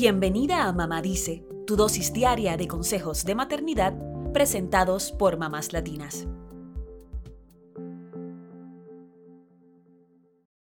[0.00, 3.94] Bienvenida a Mamá Dice, tu dosis diaria de consejos de maternidad
[4.32, 6.28] presentados por mamás latinas.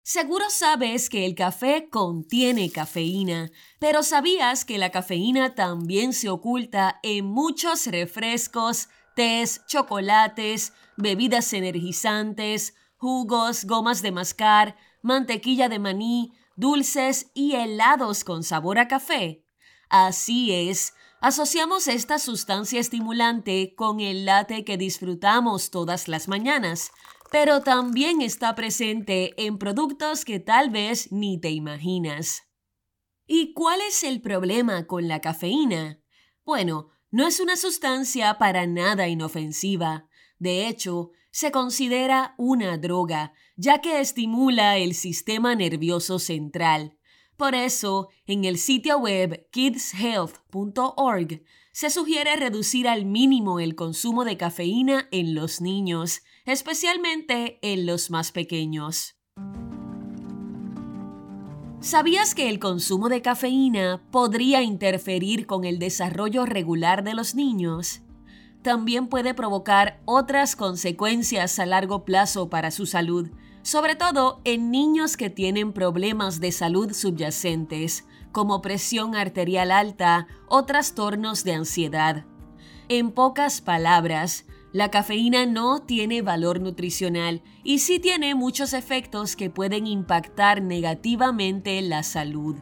[0.02, 7.00] Seguro sabes que el café contiene cafeína, pero ¿sabías que la cafeína también se oculta
[7.04, 17.32] en muchos refrescos, tés, chocolates, bebidas energizantes, jugos, gomas de mascar, mantequilla de maní, dulces
[17.34, 19.45] y helados con sabor a café.
[19.90, 26.91] Así es, asociamos esta sustancia estimulante con el latte que disfrutamos todas las mañanas,
[27.31, 32.44] pero también está presente en productos que tal vez ni te imaginas.
[33.26, 36.02] ¿Y cuál es el problema con la cafeína?
[36.44, 40.09] Bueno, no es una sustancia para nada inofensiva.
[40.39, 46.97] De hecho, se considera una droga, ya que estimula el sistema nervioso central.
[47.38, 54.36] Por eso, en el sitio web kidshealth.org se sugiere reducir al mínimo el consumo de
[54.36, 59.16] cafeína en los niños, especialmente en los más pequeños.
[61.80, 68.02] ¿Sabías que el consumo de cafeína podría interferir con el desarrollo regular de los niños?
[68.61, 73.29] También puede provocar otras consecuencias a largo plazo para su salud,
[73.61, 80.65] sobre todo en niños que tienen problemas de salud subyacentes, como presión arterial alta o
[80.65, 82.25] trastornos de ansiedad.
[82.87, 89.49] En pocas palabras, la cafeína no tiene valor nutricional y sí tiene muchos efectos que
[89.49, 92.57] pueden impactar negativamente la salud.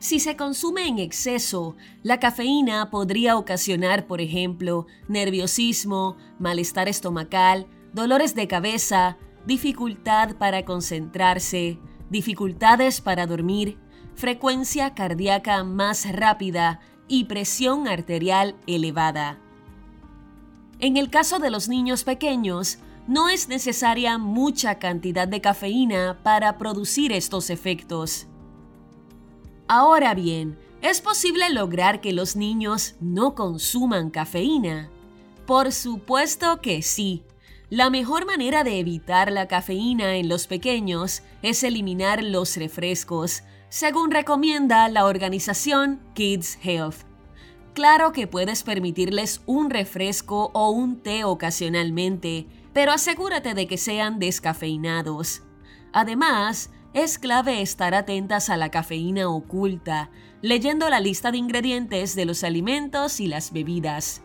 [0.00, 8.36] Si se consume en exceso, la cafeína podría ocasionar, por ejemplo, nerviosismo, malestar estomacal, dolores
[8.36, 13.76] de cabeza, dificultad para concentrarse, dificultades para dormir,
[14.14, 19.40] frecuencia cardíaca más rápida y presión arterial elevada.
[20.78, 26.56] En el caso de los niños pequeños, no es necesaria mucha cantidad de cafeína para
[26.56, 28.28] producir estos efectos.
[29.70, 34.88] Ahora bien, ¿es posible lograr que los niños no consuman cafeína?
[35.46, 37.22] Por supuesto que sí.
[37.68, 44.10] La mejor manera de evitar la cafeína en los pequeños es eliminar los refrescos, según
[44.10, 47.04] recomienda la organización Kids Health.
[47.74, 54.18] Claro que puedes permitirles un refresco o un té ocasionalmente, pero asegúrate de que sean
[54.18, 55.42] descafeinados.
[55.92, 60.10] Además, es clave estar atentas a la cafeína oculta,
[60.40, 64.22] leyendo la lista de ingredientes de los alimentos y las bebidas.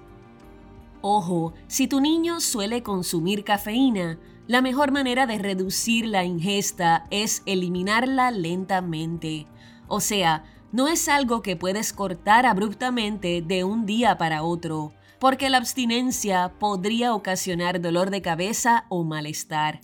[1.02, 7.44] Ojo, si tu niño suele consumir cafeína, la mejor manera de reducir la ingesta es
[7.46, 9.48] eliminarla lentamente.
[9.88, 15.50] O sea, no es algo que puedes cortar abruptamente de un día para otro, porque
[15.50, 19.82] la abstinencia podría ocasionar dolor de cabeza o malestar.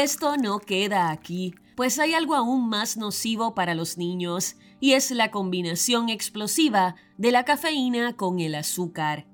[0.00, 5.10] Esto no queda aquí, pues hay algo aún más nocivo para los niños, y es
[5.10, 9.26] la combinación explosiva de la cafeína con el azúcar.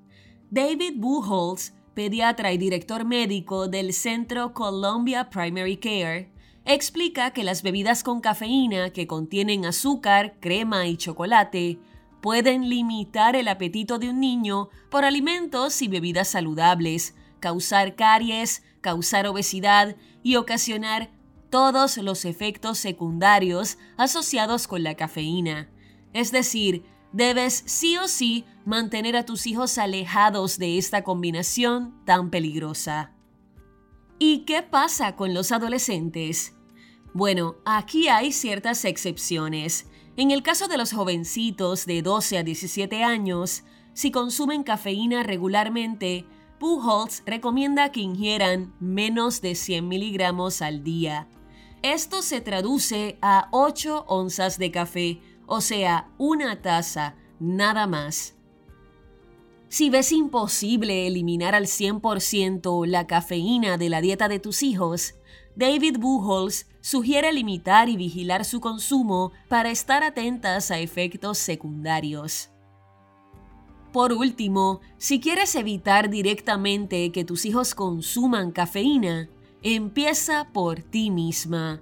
[0.51, 6.33] David Buchholz, pediatra y director médico del Centro Columbia Primary Care,
[6.65, 11.79] explica que las bebidas con cafeína que contienen azúcar, crema y chocolate
[12.21, 19.27] pueden limitar el apetito de un niño por alimentos y bebidas saludables, causar caries, causar
[19.27, 21.11] obesidad y ocasionar
[21.51, 25.71] todos los efectos secundarios asociados con la cafeína.
[26.13, 32.31] Es decir, debes sí o sí mantener a tus hijos alejados de esta combinación tan
[32.31, 33.13] peligrosa.
[34.19, 36.55] ¿Y qué pasa con los adolescentes?
[37.15, 39.87] Bueno, aquí hay ciertas excepciones.
[40.17, 46.27] En el caso de los jovencitos de 12 a 17 años, si consumen cafeína regularmente,
[46.59, 51.29] Pujols recomienda que ingieran menos de 100 miligramos al día.
[51.83, 58.35] Esto se traduce a 8 onzas de café, o sea, una taza, nada más.
[59.69, 65.15] Si ves imposible eliminar al 100% la cafeína de la dieta de tus hijos,
[65.57, 72.51] David Buchholz sugiere limitar y vigilar su consumo para estar atentas a efectos secundarios.
[73.93, 79.31] Por último, si quieres evitar directamente que tus hijos consuman cafeína,
[79.63, 81.81] empieza por ti misma.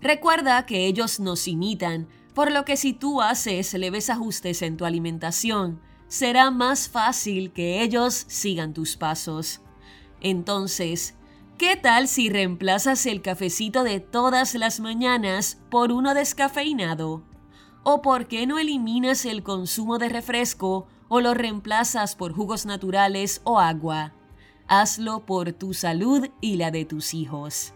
[0.00, 4.84] Recuerda que ellos nos imitan, por lo que si tú haces leves ajustes en tu
[4.84, 9.60] alimentación, será más fácil que ellos sigan tus pasos.
[10.20, 11.14] Entonces,
[11.58, 17.22] ¿Qué tal si reemplazas el cafecito de todas las mañanas por uno descafeinado?
[17.88, 23.40] ¿O por qué no eliminas el consumo de refresco o lo reemplazas por jugos naturales
[23.44, 24.12] o agua?
[24.66, 27.75] Hazlo por tu salud y la de tus hijos.